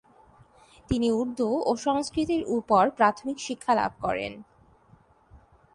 তিনি 0.89 1.07
উর্দু 1.11 1.49
ও 1.65 1.71
সংস্কৃতের 1.77 2.41
উপর 2.47 2.83
প্রাথমিক 2.89 3.37
শিক্ষা 3.39 3.73
লাভ 3.75 3.91
করেন। 4.01 4.33